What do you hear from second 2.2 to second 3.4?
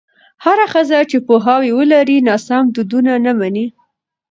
ناسم دودونه نه